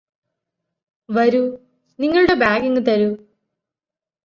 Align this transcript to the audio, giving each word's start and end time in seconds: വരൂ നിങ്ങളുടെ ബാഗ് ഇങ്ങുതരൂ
വരൂ 1.09 1.43
നിങ്ങളുടെ 1.99 2.33
ബാഗ് 2.33 2.65
ഇങ്ങുതരൂ 2.65 3.09